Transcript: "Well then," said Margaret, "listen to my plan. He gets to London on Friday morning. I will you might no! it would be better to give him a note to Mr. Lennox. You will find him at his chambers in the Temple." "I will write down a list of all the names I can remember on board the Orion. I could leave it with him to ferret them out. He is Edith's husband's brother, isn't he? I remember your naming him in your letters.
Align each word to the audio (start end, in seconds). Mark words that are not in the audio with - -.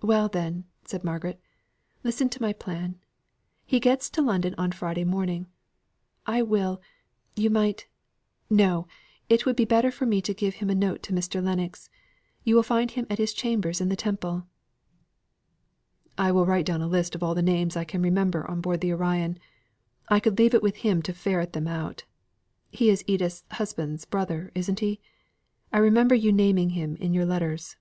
"Well 0.00 0.28
then," 0.28 0.66
said 0.84 1.02
Margaret, 1.02 1.40
"listen 2.04 2.28
to 2.28 2.40
my 2.40 2.52
plan. 2.52 3.00
He 3.64 3.80
gets 3.80 4.08
to 4.10 4.22
London 4.22 4.54
on 4.56 4.70
Friday 4.70 5.02
morning. 5.02 5.48
I 6.24 6.40
will 6.42 6.80
you 7.34 7.50
might 7.50 7.88
no! 8.48 8.86
it 9.28 9.44
would 9.44 9.56
be 9.56 9.64
better 9.64 9.90
to 9.90 10.34
give 10.34 10.54
him 10.54 10.70
a 10.70 10.74
note 10.76 11.02
to 11.02 11.12
Mr. 11.12 11.42
Lennox. 11.42 11.90
You 12.44 12.54
will 12.54 12.62
find 12.62 12.92
him 12.92 13.08
at 13.10 13.18
his 13.18 13.32
chambers 13.34 13.80
in 13.80 13.88
the 13.88 13.96
Temple." 13.96 14.46
"I 16.16 16.30
will 16.30 16.46
write 16.46 16.66
down 16.66 16.80
a 16.80 16.86
list 16.86 17.16
of 17.16 17.24
all 17.24 17.34
the 17.34 17.42
names 17.42 17.76
I 17.76 17.82
can 17.82 18.02
remember 18.02 18.48
on 18.48 18.60
board 18.60 18.80
the 18.80 18.92
Orion. 18.92 19.36
I 20.08 20.20
could 20.20 20.38
leave 20.38 20.54
it 20.54 20.62
with 20.62 20.76
him 20.76 21.02
to 21.02 21.12
ferret 21.12 21.54
them 21.54 21.66
out. 21.66 22.04
He 22.70 22.88
is 22.88 23.02
Edith's 23.08 23.42
husband's 23.50 24.04
brother, 24.04 24.52
isn't 24.54 24.78
he? 24.78 25.00
I 25.72 25.78
remember 25.78 26.14
your 26.14 26.32
naming 26.34 26.70
him 26.70 26.94
in 26.98 27.12
your 27.12 27.26
letters. 27.26 27.74